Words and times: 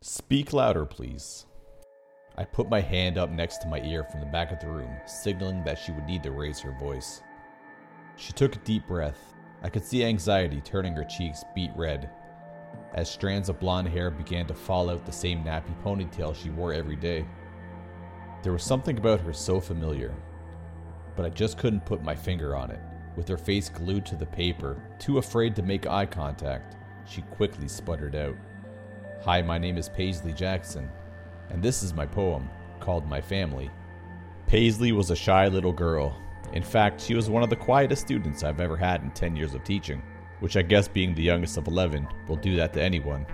Speak 0.00 0.52
louder, 0.52 0.84
please. 0.84 1.46
I 2.36 2.44
put 2.44 2.68
my 2.68 2.80
hand 2.80 3.18
up 3.18 3.30
next 3.30 3.58
to 3.58 3.68
my 3.68 3.80
ear 3.82 4.04
from 4.04 4.20
the 4.20 4.26
back 4.26 4.52
of 4.52 4.60
the 4.60 4.68
room, 4.68 4.94
signaling 5.06 5.64
that 5.64 5.78
she 5.78 5.92
would 5.92 6.04
need 6.04 6.22
to 6.22 6.32
raise 6.32 6.60
her 6.60 6.76
voice. 6.78 7.22
She 8.16 8.32
took 8.32 8.56
a 8.56 8.60
deep 8.60 8.86
breath. 8.86 9.34
I 9.62 9.68
could 9.68 9.84
see 9.84 10.04
anxiety 10.04 10.60
turning 10.60 10.94
her 10.94 11.04
cheeks 11.04 11.44
beet 11.54 11.70
red 11.76 12.10
as 12.96 13.10
strands 13.10 13.48
of 13.48 13.60
blonde 13.60 13.88
hair 13.88 14.10
began 14.10 14.46
to 14.46 14.54
fall 14.54 14.90
out 14.90 15.04
the 15.04 15.12
same 15.12 15.44
nappy 15.44 15.74
ponytail 15.82 16.34
she 16.34 16.50
wore 16.50 16.72
every 16.72 16.96
day. 16.96 17.26
There 18.42 18.52
was 18.52 18.62
something 18.62 18.96
about 18.96 19.20
her 19.20 19.32
so 19.32 19.60
familiar, 19.60 20.14
but 21.14 21.26
I 21.26 21.30
just 21.30 21.58
couldn't 21.58 21.84
put 21.84 22.02
my 22.02 22.14
finger 22.14 22.56
on 22.56 22.70
it. 22.70 22.80
With 23.16 23.28
her 23.28 23.36
face 23.36 23.68
glued 23.68 24.06
to 24.06 24.16
the 24.16 24.26
paper, 24.26 24.82
too 24.98 25.18
afraid 25.18 25.54
to 25.56 25.62
make 25.62 25.86
eye 25.86 26.06
contact, 26.06 26.76
she 27.06 27.22
quickly 27.22 27.68
sputtered 27.68 28.14
out. 28.14 28.36
Hi, 29.24 29.42
my 29.42 29.58
name 29.58 29.76
is 29.76 29.88
Paisley 29.88 30.32
Jackson, 30.32 30.88
and 31.50 31.60
this 31.60 31.82
is 31.82 31.92
my 31.92 32.06
poem 32.06 32.48
called 32.78 33.08
My 33.08 33.20
Family. 33.20 33.70
Paisley 34.46 34.92
was 34.92 35.10
a 35.10 35.16
shy 35.16 35.48
little 35.48 35.72
girl. 35.72 36.16
In 36.52 36.62
fact, 36.62 37.00
she 37.00 37.14
was 37.14 37.28
one 37.28 37.42
of 37.42 37.50
the 37.50 37.56
quietest 37.56 38.02
students 38.02 38.44
I've 38.44 38.60
ever 38.60 38.76
had 38.76 39.02
in 39.02 39.10
10 39.10 39.34
years 39.34 39.54
of 39.54 39.64
teaching, 39.64 40.00
which 40.38 40.56
I 40.56 40.62
guess 40.62 40.86
being 40.86 41.12
the 41.12 41.24
youngest 41.24 41.56
of 41.56 41.66
11 41.66 42.06
will 42.28 42.36
do 42.36 42.54
that 42.56 42.72
to 42.74 42.82
anyone. 42.82 43.26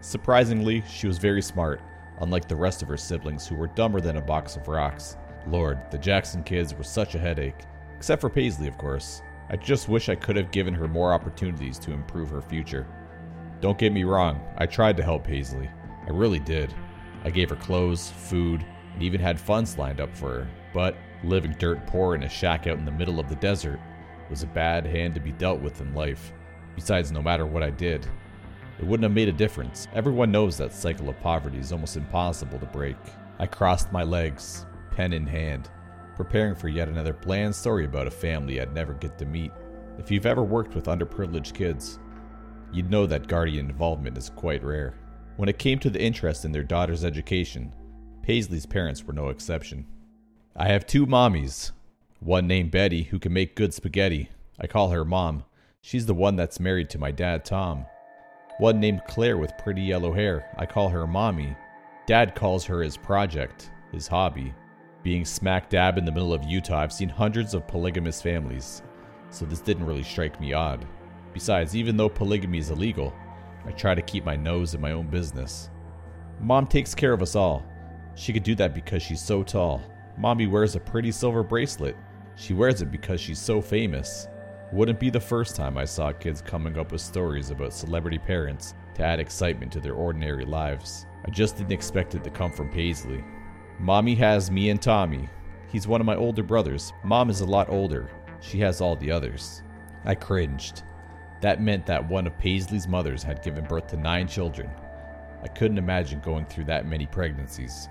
Surprisingly, 0.00 0.82
she 0.88 1.06
was 1.06 1.18
very 1.18 1.42
smart, 1.42 1.82
unlike 2.20 2.48
the 2.48 2.56
rest 2.56 2.80
of 2.80 2.88
her 2.88 2.96
siblings 2.96 3.46
who 3.46 3.56
were 3.56 3.66
dumber 3.66 4.00
than 4.00 4.16
a 4.16 4.22
box 4.22 4.56
of 4.56 4.68
rocks. 4.68 5.18
Lord, 5.46 5.78
the 5.90 5.98
Jackson 5.98 6.42
kids 6.42 6.74
were 6.74 6.84
such 6.84 7.14
a 7.14 7.18
headache. 7.18 7.64
Except 7.96 8.20
for 8.20 8.30
Paisley, 8.30 8.68
of 8.68 8.78
course. 8.78 9.20
I 9.50 9.56
just 9.56 9.88
wish 9.88 10.08
I 10.08 10.14
could 10.14 10.36
have 10.36 10.52
given 10.52 10.74
her 10.74 10.88
more 10.88 11.12
opportunities 11.12 11.78
to 11.80 11.92
improve 11.92 12.30
her 12.30 12.40
future. 12.40 12.86
Don't 13.60 13.78
get 13.78 13.92
me 13.92 14.04
wrong, 14.04 14.40
I 14.58 14.66
tried 14.66 14.96
to 14.98 15.02
help 15.02 15.24
Paisley. 15.24 15.68
I 16.06 16.10
really 16.10 16.40
did. 16.40 16.74
I 17.24 17.30
gave 17.30 17.50
her 17.50 17.56
clothes, 17.56 18.10
food, 18.10 18.64
and 18.92 19.02
even 19.02 19.20
had 19.20 19.40
funds 19.40 19.78
lined 19.78 20.00
up 20.00 20.14
for 20.14 20.28
her. 20.28 20.48
But 20.74 20.96
living 21.24 21.56
dirt 21.58 21.86
poor 21.86 22.14
in 22.14 22.22
a 22.22 22.28
shack 22.28 22.66
out 22.66 22.78
in 22.78 22.84
the 22.84 22.90
middle 22.90 23.18
of 23.18 23.28
the 23.28 23.36
desert 23.36 23.80
was 24.28 24.42
a 24.42 24.48
bad 24.48 24.84
hand 24.84 25.14
to 25.14 25.20
be 25.20 25.32
dealt 25.32 25.60
with 25.60 25.80
in 25.80 25.94
life. 25.94 26.32
Besides, 26.74 27.10
no 27.10 27.22
matter 27.22 27.46
what 27.46 27.62
I 27.62 27.70
did, 27.70 28.06
it 28.78 28.84
wouldn't 28.84 29.04
have 29.04 29.12
made 29.12 29.28
a 29.28 29.32
difference. 29.32 29.88
Everyone 29.94 30.30
knows 30.30 30.58
that 30.58 30.74
cycle 30.74 31.08
of 31.08 31.18
poverty 31.20 31.58
is 31.58 31.72
almost 31.72 31.96
impossible 31.96 32.58
to 32.58 32.66
break. 32.66 32.96
I 33.38 33.46
crossed 33.46 33.90
my 33.90 34.02
legs, 34.02 34.66
pen 34.90 35.14
in 35.14 35.26
hand, 35.26 35.70
preparing 36.14 36.54
for 36.54 36.68
yet 36.68 36.88
another 36.88 37.14
bland 37.14 37.54
story 37.54 37.86
about 37.86 38.06
a 38.06 38.10
family 38.10 38.60
I'd 38.60 38.74
never 38.74 38.92
get 38.94 39.16
to 39.18 39.24
meet. 39.24 39.52
If 39.98 40.10
you've 40.10 40.26
ever 40.26 40.42
worked 40.42 40.74
with 40.74 40.86
underprivileged 40.86 41.54
kids, 41.54 41.98
you'd 42.76 42.90
know 42.90 43.06
that 43.06 43.26
guardian 43.26 43.70
involvement 43.70 44.18
is 44.18 44.30
quite 44.36 44.62
rare. 44.62 44.94
When 45.36 45.48
it 45.48 45.58
came 45.58 45.78
to 45.78 45.90
the 45.90 46.02
interest 46.02 46.44
in 46.44 46.52
their 46.52 46.62
daughter's 46.62 47.04
education, 47.04 47.74
Paisley's 48.22 48.66
parents 48.66 49.04
were 49.04 49.12
no 49.12 49.28
exception. 49.28 49.86
I 50.54 50.68
have 50.68 50.86
two 50.86 51.06
mommies. 51.06 51.72
One 52.20 52.46
named 52.46 52.70
Betty, 52.70 53.04
who 53.04 53.18
can 53.18 53.32
make 53.32 53.56
good 53.56 53.72
spaghetti. 53.72 54.30
I 54.58 54.66
call 54.66 54.90
her 54.90 55.04
Mom. 55.04 55.44
She's 55.80 56.06
the 56.06 56.14
one 56.14 56.36
that's 56.36 56.60
married 56.60 56.90
to 56.90 56.98
my 56.98 57.10
dad, 57.10 57.44
Tom. 57.44 57.86
One 58.58 58.80
named 58.80 59.02
Claire 59.06 59.38
with 59.38 59.58
pretty 59.58 59.82
yellow 59.82 60.12
hair. 60.12 60.50
I 60.56 60.66
call 60.66 60.88
her 60.88 61.06
Mommy. 61.06 61.56
Dad 62.06 62.34
calls 62.34 62.64
her 62.64 62.82
his 62.82 62.96
project, 62.96 63.70
his 63.92 64.06
hobby. 64.06 64.54
Being 65.02 65.24
smack 65.24 65.68
dab 65.70 65.98
in 65.98 66.04
the 66.04 66.12
middle 66.12 66.32
of 66.32 66.44
Utah, 66.44 66.80
I've 66.80 66.92
seen 66.92 67.08
hundreds 67.08 67.54
of 67.54 67.66
polygamous 67.66 68.20
families, 68.20 68.82
so 69.30 69.44
this 69.44 69.60
didn't 69.60 69.86
really 69.86 70.02
strike 70.02 70.40
me 70.40 70.52
odd. 70.52 70.86
Besides, 71.36 71.76
even 71.76 71.98
though 71.98 72.08
polygamy 72.08 72.56
is 72.56 72.70
illegal, 72.70 73.12
I 73.66 73.70
try 73.72 73.94
to 73.94 74.00
keep 74.00 74.24
my 74.24 74.36
nose 74.36 74.74
in 74.74 74.80
my 74.80 74.92
own 74.92 75.06
business. 75.08 75.68
Mom 76.40 76.66
takes 76.66 76.94
care 76.94 77.12
of 77.12 77.20
us 77.20 77.36
all. 77.36 77.62
She 78.14 78.32
could 78.32 78.42
do 78.42 78.54
that 78.54 78.74
because 78.74 79.02
she's 79.02 79.20
so 79.20 79.42
tall. 79.42 79.82
Mommy 80.16 80.46
wears 80.46 80.76
a 80.76 80.80
pretty 80.80 81.12
silver 81.12 81.42
bracelet. 81.42 81.94
She 82.36 82.54
wears 82.54 82.80
it 82.80 82.90
because 82.90 83.20
she's 83.20 83.38
so 83.38 83.60
famous. 83.60 84.28
Wouldn't 84.72 84.98
be 84.98 85.10
the 85.10 85.20
first 85.20 85.56
time 85.56 85.76
I 85.76 85.84
saw 85.84 86.10
kids 86.10 86.40
coming 86.40 86.78
up 86.78 86.90
with 86.90 87.02
stories 87.02 87.50
about 87.50 87.74
celebrity 87.74 88.18
parents 88.18 88.72
to 88.94 89.04
add 89.04 89.20
excitement 89.20 89.70
to 89.72 89.80
their 89.80 89.92
ordinary 89.92 90.46
lives. 90.46 91.04
I 91.26 91.30
just 91.30 91.58
didn't 91.58 91.72
expect 91.72 92.14
it 92.14 92.24
to 92.24 92.30
come 92.30 92.50
from 92.50 92.70
Paisley. 92.70 93.22
Mommy 93.78 94.14
has 94.14 94.50
me 94.50 94.70
and 94.70 94.80
Tommy. 94.80 95.28
He's 95.68 95.86
one 95.86 96.00
of 96.00 96.06
my 96.06 96.16
older 96.16 96.42
brothers. 96.42 96.94
Mom 97.04 97.28
is 97.28 97.42
a 97.42 97.46
lot 97.46 97.68
older. 97.68 98.08
She 98.40 98.58
has 98.60 98.80
all 98.80 98.96
the 98.96 99.10
others. 99.10 99.62
I 100.06 100.14
cringed. 100.14 100.82
That 101.40 101.60
meant 101.60 101.86
that 101.86 102.08
one 102.08 102.26
of 102.26 102.38
Paisley's 102.38 102.88
mothers 102.88 103.22
had 103.22 103.42
given 103.42 103.64
birth 103.64 103.88
to 103.88 103.96
nine 103.96 104.26
children. 104.26 104.70
I 105.42 105.48
couldn't 105.48 105.78
imagine 105.78 106.20
going 106.20 106.46
through 106.46 106.64
that 106.64 106.86
many 106.86 107.06
pregnancies. 107.06 107.88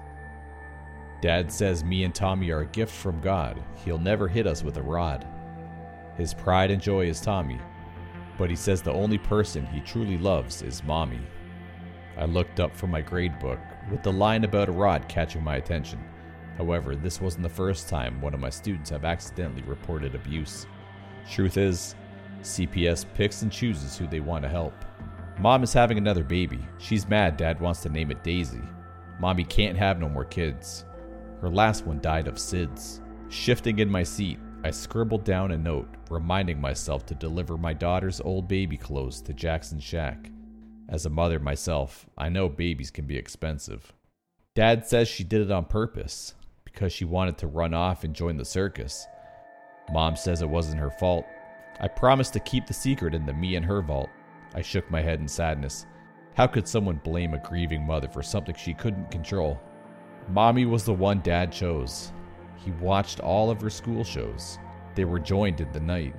Dad 1.21 1.51
says 1.51 1.83
me 1.83 2.03
and 2.03 2.13
Tommy 2.13 2.49
are 2.51 2.61
a 2.61 2.65
gift 2.67 2.93
from 2.93 3.21
God. 3.21 3.61
He'll 3.83 3.97
never 3.97 4.27
hit 4.27 4.47
us 4.47 4.63
with 4.63 4.77
a 4.77 4.81
rod. 4.81 5.25
His 6.17 6.33
pride 6.33 6.71
and 6.71 6.81
joy 6.81 7.07
is 7.07 7.21
Tommy, 7.21 7.59
but 8.37 8.49
he 8.49 8.55
says 8.55 8.81
the 8.81 8.93
only 8.93 9.17
person 9.17 9.65
he 9.65 9.79
truly 9.79 10.17
loves 10.17 10.61
is 10.61 10.83
Mommy. 10.83 11.21
I 12.17 12.25
looked 12.25 12.59
up 12.59 12.75
from 12.75 12.91
my 12.91 13.01
grade 13.01 13.37
book, 13.39 13.59
with 13.91 14.03
the 14.03 14.11
line 14.11 14.43
about 14.43 14.69
a 14.69 14.71
rod 14.71 15.07
catching 15.07 15.43
my 15.43 15.57
attention. 15.57 16.03
However, 16.57 16.95
this 16.95 17.19
wasn't 17.19 17.43
the 17.43 17.49
first 17.49 17.89
time 17.89 18.21
one 18.21 18.33
of 18.33 18.39
my 18.39 18.49
students 18.49 18.89
have 18.89 19.03
accidentally 19.03 19.63
reported 19.63 20.15
abuse. 20.15 20.65
Truth 21.29 21.57
is, 21.57 21.95
CPS 22.45 23.05
picks 23.13 23.41
and 23.41 23.51
chooses 23.51 23.97
who 23.97 24.07
they 24.07 24.19
want 24.19 24.43
to 24.43 24.49
help. 24.49 24.73
Mom 25.39 25.63
is 25.63 25.73
having 25.73 25.97
another 25.97 26.23
baby. 26.23 26.59
She's 26.77 27.07
mad 27.07 27.37
dad 27.37 27.59
wants 27.59 27.81
to 27.81 27.89
name 27.89 28.11
it 28.11 28.23
Daisy. 28.23 28.61
Mommy 29.19 29.43
can't 29.43 29.77
have 29.77 29.99
no 29.99 30.07
more 30.07 30.25
kids. 30.25 30.85
Her 31.41 31.49
last 31.49 31.85
one 31.85 31.99
died 31.99 32.27
of 32.27 32.35
SIDS. 32.35 33.01
Shifting 33.29 33.79
in 33.79 33.89
my 33.89 34.03
seat, 34.03 34.39
I 34.63 34.71
scribbled 34.71 35.23
down 35.23 35.51
a 35.51 35.57
note 35.57 35.89
reminding 36.09 36.59
myself 36.59 37.05
to 37.07 37.15
deliver 37.15 37.57
my 37.57 37.73
daughter's 37.73 38.21
old 38.21 38.47
baby 38.47 38.77
clothes 38.77 39.21
to 39.23 39.33
Jackson 39.33 39.79
Shack. 39.79 40.31
As 40.87 41.05
a 41.05 41.09
mother 41.09 41.39
myself, 41.39 42.05
I 42.17 42.29
know 42.29 42.47
babies 42.47 42.91
can 42.91 43.05
be 43.05 43.17
expensive. 43.17 43.93
Dad 44.55 44.87
says 44.87 45.07
she 45.07 45.23
did 45.23 45.41
it 45.41 45.51
on 45.51 45.65
purpose 45.65 46.33
because 46.63 46.93
she 46.93 47.05
wanted 47.05 47.37
to 47.39 47.47
run 47.47 47.73
off 47.73 48.03
and 48.03 48.15
join 48.15 48.37
the 48.37 48.45
circus. 48.45 49.05
Mom 49.91 50.15
says 50.15 50.41
it 50.41 50.49
wasn't 50.49 50.79
her 50.79 50.91
fault. 50.91 51.25
I 51.79 51.87
promised 51.87 52.33
to 52.33 52.39
keep 52.39 52.65
the 52.65 52.73
secret 52.73 53.13
in 53.13 53.25
the 53.25 53.33
me 53.33 53.55
and 53.55 53.65
her 53.65 53.81
vault. 53.81 54.09
I 54.53 54.61
shook 54.61 54.89
my 54.89 55.01
head 55.01 55.19
in 55.19 55.27
sadness. 55.27 55.85
How 56.35 56.47
could 56.47 56.67
someone 56.67 57.01
blame 57.03 57.33
a 57.33 57.39
grieving 57.39 57.85
mother 57.85 58.07
for 58.07 58.23
something 58.23 58.55
she 58.55 58.73
couldn't 58.73 59.11
control? 59.11 59.59
Mommy 60.29 60.65
was 60.65 60.83
the 60.85 60.93
one 60.93 61.21
Dad 61.21 61.51
chose. 61.51 62.11
He 62.57 62.71
watched 62.71 63.19
all 63.19 63.49
of 63.49 63.61
her 63.61 63.69
school 63.69 64.03
shows. 64.03 64.57
They 64.95 65.05
were 65.05 65.19
joined 65.19 65.61
in 65.61 65.71
the 65.71 65.79
night. 65.79 66.15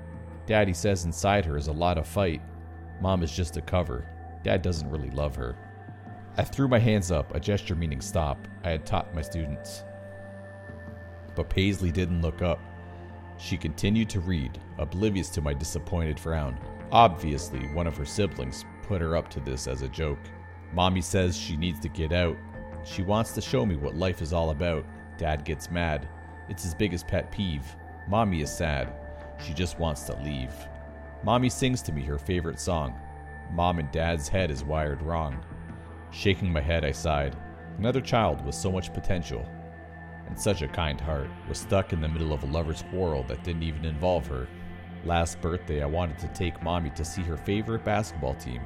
Daddy 0.47 0.73
says 0.73 1.05
inside 1.05 1.45
her 1.45 1.57
is 1.57 1.69
a 1.69 1.73
lot 1.73 1.99
of 1.99 2.07
fight. 2.07 2.41
Mom 3.01 3.23
is 3.23 3.35
just 3.35 3.57
a 3.57 3.63
cover. 3.63 4.07
Dad 4.45 4.63
doesn't 4.63 4.91
really 4.91 5.11
love 5.11 5.35
her. 5.35 5.57
I 6.39 6.45
threw 6.45 6.69
my 6.69 6.79
hands 6.79 7.11
up, 7.11 7.35
a 7.35 7.41
gesture 7.41 7.75
meaning 7.75 8.01
stop. 8.01 8.47
I 8.63 8.71
had 8.71 8.87
taught 8.87 9.15
my 9.15 9.23
students. 9.23 9.85
But 11.35 11.51
Paisley 11.51 11.91
didn't 11.91 12.23
look 12.23 12.43
up. 12.43 12.61
She 13.39 13.57
continued 13.57 14.09
to 14.11 14.21
read, 14.21 14.59
oblivious 14.79 15.29
to 15.31 15.41
my 15.41 15.53
disappointed 15.55 16.19
frown. 16.19 16.59
Obviously, 16.91 17.67
one 17.69 17.87
of 17.87 17.97
her 17.97 18.07
siblings 18.07 18.65
put 18.83 19.01
her 19.01 19.17
up 19.17 19.29
to 19.31 19.41
this 19.41 19.67
as 19.67 19.83
a 19.83 19.89
joke. 19.89 20.19
Mommy 20.73 21.01
says 21.01 21.37
she 21.37 21.57
needs 21.57 21.81
to 21.81 21.89
get 21.89 22.13
out. 22.13 22.37
She 22.85 23.03
wants 23.03 23.33
to 23.33 23.41
show 23.41 23.67
me 23.67 23.77
what 23.77 23.97
life 23.97 24.23
is 24.23 24.33
all 24.33 24.51
about. 24.51 24.85
Dad 25.19 25.45
gets 25.45 25.71
mad. 25.71 26.09
It's 26.49 26.63
his 26.63 26.75
biggest 26.75 27.07
pet 27.07 27.31
peeve. 27.31 27.65
Mommy 28.09 28.41
is 28.41 28.55
sad. 28.55 28.93
She 29.45 29.53
just 29.53 29.79
wants 29.79 30.03
to 30.05 30.17
leave. 30.23 30.53
Mommy 31.23 31.49
sings 31.49 31.83
to 31.83 31.93
me 31.93 32.03
her 32.03 32.19
favorite 32.19 32.61
song. 32.61 32.95
Mom 33.53 33.79
and 33.79 33.91
Dad's 33.91 34.29
head 34.29 34.51
is 34.51 34.65
wired 34.65 35.03
wrong. 35.03 35.45
Shaking 36.11 36.53
my 36.53 36.61
head, 36.61 36.85
I 36.85 36.93
sighed. 36.93 37.37
Another 37.79 38.01
child 38.01 38.45
with 38.45 38.55
so 38.55 38.71
much 38.71 38.95
potential 38.95 39.47
and 40.29 40.41
such 40.41 40.63
a 40.63 40.69
kind 40.69 41.01
heart 41.01 41.29
was 41.49 41.59
stuck 41.59 41.93
in 41.93 42.01
the 42.01 42.09
middle 42.09 42.33
of 42.33 42.43
a 42.43 42.47
lover's 42.47 42.85
quarrel 42.91 43.23
that 43.25 43.45
didn't 43.45 43.63
even 43.63 43.85
involve 43.85 44.27
her. 44.27 44.49
Last 45.05 45.41
birthday, 45.41 45.83
I 45.83 45.87
wanted 45.87 46.19
to 46.19 46.29
take 46.29 46.63
mommy 46.63 46.91
to 46.91 47.05
see 47.05 47.23
her 47.23 47.37
favorite 47.37 47.85
basketball 47.85 48.35
team. 48.35 48.63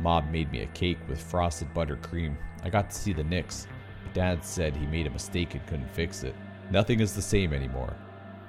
Mom 0.00 0.30
made 0.30 0.50
me 0.52 0.62
a 0.62 0.66
cake 0.66 0.98
with 1.08 1.20
frosted 1.20 1.72
buttercream. 1.74 2.36
I 2.62 2.70
got 2.70 2.90
to 2.90 2.96
see 2.96 3.12
the 3.12 3.24
Knicks. 3.24 3.66
Dad 4.12 4.44
said 4.44 4.76
he 4.76 4.86
made 4.86 5.06
a 5.06 5.10
mistake 5.10 5.54
and 5.54 5.66
couldn't 5.66 5.92
fix 5.92 6.22
it. 6.22 6.34
Nothing 6.70 7.00
is 7.00 7.14
the 7.14 7.22
same 7.22 7.52
anymore. 7.52 7.96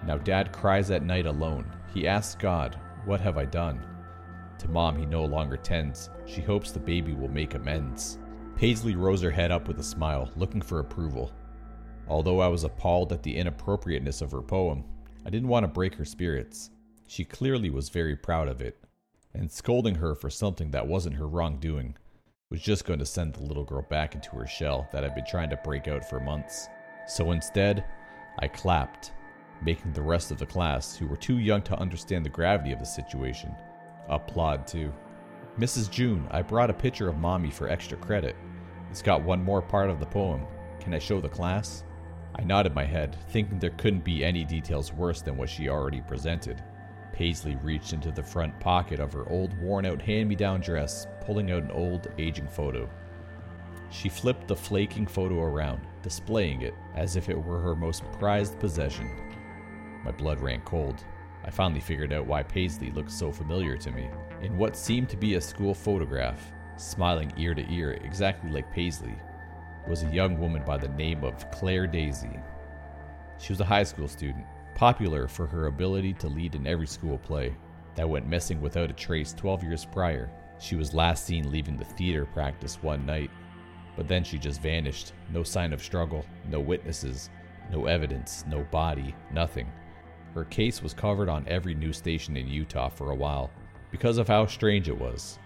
Now 0.06 0.18
Dad 0.18 0.52
cries 0.52 0.92
at 0.92 1.04
night 1.04 1.26
alone. 1.26 1.72
He 1.94 2.08
asks 2.08 2.36
God, 2.36 2.80
What 3.06 3.22
have 3.22 3.38
I 3.38 3.46
done? 3.46 3.82
To 4.60 4.68
Mom, 4.68 4.98
he 4.98 5.06
no 5.06 5.24
longer 5.24 5.58
tends. 5.58 6.10
She 6.26 6.42
hopes 6.42 6.72
the 6.72 6.80
baby 6.80 7.14
will 7.14 7.30
make 7.30 7.54
amends. 7.54 8.18
Paisley 8.56 8.96
rose 8.96 9.22
her 9.22 9.32
head 9.32 9.52
up 9.52 9.68
with 9.68 9.80
a 9.80 9.84
smile, 9.84 10.32
looking 10.36 10.62
for 10.62 10.80
approval. 10.80 11.32
Although 12.10 12.40
I 12.40 12.48
was 12.48 12.64
appalled 12.64 13.12
at 13.12 13.24
the 13.24 13.36
inappropriateness 13.36 14.22
of 14.22 14.32
her 14.32 14.42
poem, 14.42 14.86
I 15.26 15.30
didn't 15.30 15.50
want 15.50 15.64
to 15.64 15.68
break 15.68 15.96
her 15.96 16.06
spirits. 16.06 16.70
She 17.08 17.26
clearly 17.26 17.70
was 17.70 17.90
very 17.90 18.16
proud 18.16 18.48
of 18.48 18.62
it, 18.62 18.78
and 19.34 19.52
scolding 19.52 19.96
her 19.96 20.16
for 20.16 20.30
something 20.30 20.72
that 20.72 20.88
wasn't 20.88 21.16
her 21.18 21.28
wrongdoing 21.28 21.98
was 22.50 22.62
just 22.62 22.86
going 22.86 23.00
to 23.00 23.06
send 23.06 23.34
the 23.34 23.44
little 23.44 23.66
girl 23.66 23.86
back 23.90 24.16
into 24.16 24.30
her 24.38 24.48
shell 24.48 24.88
that 24.92 25.04
I'd 25.04 25.16
been 25.16 25.26
trying 25.26 25.50
to 25.50 25.60
break 25.64 25.90
out 25.90 26.10
for 26.10 26.20
months. 26.20 26.70
So 27.08 27.32
instead, 27.32 27.84
I 28.40 28.48
clapped, 28.48 29.12
making 29.62 29.92
the 29.92 30.02
rest 30.02 30.32
of 30.32 30.38
the 30.38 30.46
class, 30.46 30.96
who 30.96 31.08
were 31.08 31.18
too 31.18 31.40
young 31.40 31.62
to 31.64 31.78
understand 31.78 32.26
the 32.26 32.30
gravity 32.30 32.72
of 32.72 32.80
the 32.80 32.86
situation, 32.86 33.54
applaud 34.08 34.66
too. 34.66 34.94
Mrs. 35.60 35.92
June, 35.92 36.26
I 36.32 36.42
brought 36.42 36.70
a 36.70 36.74
picture 36.74 37.10
of 37.10 37.18
mommy 37.18 37.52
for 37.52 37.68
extra 37.68 37.98
credit. 37.98 38.36
It's 38.92 39.02
got 39.02 39.24
one 39.24 39.44
more 39.44 39.62
part 39.62 39.90
of 39.90 40.00
the 40.00 40.06
poem. 40.06 40.46
Can 40.80 40.94
I 40.94 41.00
show 41.00 41.20
the 41.20 41.28
class? 41.28 41.84
I 42.38 42.44
nodded 42.44 42.76
my 42.76 42.86
head, 42.86 43.18
thinking 43.30 43.60
there 43.60 43.72
couldn't 43.72 44.04
be 44.04 44.24
any 44.24 44.44
details 44.44 44.94
worse 44.94 45.22
than 45.22 45.38
what 45.38 45.50
she 45.50 45.70
already 45.70 46.02
presented. 46.02 46.64
Paisley 47.12 47.56
reached 47.56 47.94
into 47.94 48.12
the 48.12 48.22
front 48.22 48.58
pocket 48.60 49.00
of 49.00 49.12
her 49.14 49.28
old 49.30 49.60
worn 49.60 49.86
out 49.86 50.02
hand 50.02 50.30
me 50.30 50.36
down 50.36 50.62
dress, 50.62 51.08
pulling 51.22 51.52
out 51.52 51.64
an 51.64 51.72
old, 51.72 52.08
aging 52.20 52.48
photo. 52.48 52.88
She 53.90 54.10
flipped 54.10 54.48
the 54.48 54.56
flaking 54.56 55.08
photo 55.08 55.42
around, 55.42 55.82
displaying 56.04 56.62
it 56.62 56.76
as 56.96 57.16
if 57.16 57.30
it 57.30 57.42
were 57.42 57.60
her 57.60 57.76
most 57.76 58.04
prized 58.14 58.60
possession. 58.60 59.10
My 60.04 60.12
blood 60.12 60.40
ran 60.40 60.62
cold. 60.62 61.04
I 61.44 61.50
finally 61.50 61.80
figured 61.80 62.14
out 62.14 62.28
why 62.28 62.44
Paisley 62.44 62.92
looked 62.92 63.12
so 63.12 63.32
familiar 63.32 63.78
to 63.78 63.92
me. 63.92 64.10
In 64.42 64.58
what 64.58 64.76
seemed 64.76 65.10
to 65.10 65.18
be 65.18 65.36
a 65.36 65.42
school 65.42 65.74
photograph, 65.74 66.52
smiling 66.76 67.32
ear 67.38 67.56
to 67.56 67.72
ear 67.72 67.94
exactly 68.04 68.52
like 68.52 68.72
Paisley, 68.72 69.16
was 69.88 70.04
a 70.04 70.14
young 70.14 70.40
woman 70.40 70.64
by 70.66 70.78
the 70.78 70.90
name 70.90 71.24
of 71.24 71.50
Claire 71.52 71.88
Daisy. 71.88 72.40
She 73.40 73.54
was 73.54 73.62
a 73.62 73.66
high 73.66 73.84
school 73.84 74.08
student, 74.08 74.46
popular 74.76 75.28
for 75.28 75.48
her 75.48 75.68
ability 75.68 76.14
to 76.14 76.28
lead 76.28 76.56
in 76.56 76.68
every 76.68 76.88
school 76.88 77.18
play 77.18 77.56
that 77.96 78.10
went 78.10 78.28
missing 78.28 78.62
without 78.62 78.90
a 78.90 78.94
trace 78.94 79.34
12 79.34 79.64
years 79.64 79.86
prior. 79.86 80.30
She 80.60 80.76
was 80.76 80.94
last 80.94 81.26
seen 81.26 81.52
leaving 81.52 81.78
the 81.78 81.86
theater 81.86 82.26
practice 82.26 82.82
one 82.82 83.06
night, 83.06 83.32
but 83.96 84.08
then 84.08 84.24
she 84.24 84.38
just 84.38 84.62
vanished. 84.62 85.14
No 85.34 85.44
sign 85.44 85.74
of 85.74 85.82
struggle, 85.82 86.26
no 86.50 86.60
witnesses, 86.60 87.30
no 87.72 87.86
evidence, 87.86 88.44
no 88.48 88.64
body, 88.72 89.16
nothing. 89.32 89.72
Her 90.34 90.46
case 90.46 90.84
was 90.84 90.94
covered 90.94 91.30
on 91.30 91.48
every 91.48 91.74
news 91.74 91.98
station 91.98 92.38
in 92.38 92.48
Utah 92.48 92.90
for 92.90 93.12
a 93.12 93.16
while 93.16 93.50
because 93.90 94.18
of 94.18 94.28
how 94.28 94.46
strange 94.46 94.90
it 94.90 95.00
was, 95.00 95.40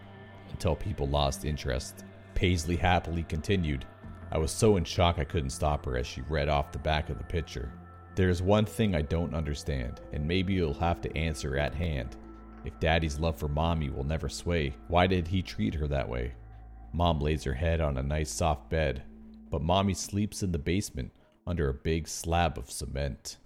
until 0.50 0.76
people 0.76 1.08
lost 1.08 1.46
interest. 1.46 2.04
Paisley 2.34 2.76
happily 2.76 3.24
continued. 3.24 3.86
I 4.32 4.38
was 4.38 4.52
so 4.52 4.78
in 4.78 4.86
shock 4.86 5.20
I 5.20 5.26
couldn't 5.26 5.50
stop 5.50 5.86
her 5.86 5.98
as 5.98 6.08
she 6.08 6.22
read 6.22 6.48
off 6.48 6.72
the 6.72 6.80
back 6.80 7.10
of 7.10 7.18
the 7.18 7.24
picture. 7.24 7.72
There's 8.16 8.42
one 8.42 8.66
thing 8.66 8.96
I 8.96 9.02
don't 9.02 9.34
understand, 9.34 10.02
and 10.14 10.28
maybe 10.28 10.54
you'll 10.54 10.74
have 10.76 11.02
to 11.02 11.18
answer 11.18 11.58
at 11.58 11.76
hand. 11.76 12.16
If 12.64 12.80
daddy's 12.80 13.20
love 13.20 13.38
for 13.38 13.48
mommy 13.48 13.90
will 13.90 14.04
never 14.04 14.30
sway, 14.30 14.76
why 14.88 15.08
did 15.08 15.28
he 15.28 15.42
treat 15.42 15.74
her 15.74 15.88
that 15.88 16.08
way? 16.08 16.34
Mom 16.94 17.20
lays 17.20 17.44
her 17.44 17.54
head 17.54 17.82
on 17.82 17.98
a 17.98 18.04
nice 18.04 18.30
soft 18.30 18.70
bed, 18.70 19.04
but 19.50 19.62
mommy 19.62 19.94
sleeps 19.94 20.44
in 20.44 20.52
the 20.52 20.60
basement 20.60 21.12
under 21.48 21.70
a 21.70 21.74
big 21.74 22.08
slab 22.08 22.58
of 22.58 22.72
cement. 22.72 23.38